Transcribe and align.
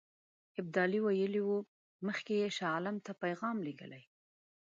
ابدالي 0.59 0.99
ویلي 1.01 1.41
وو 1.43 1.57
مخکې 2.07 2.33
یې 2.41 2.47
شاه 2.57 2.71
عالم 2.75 2.95
ته 3.05 3.11
پیغام 3.23 3.57
لېږلی. 3.65 4.03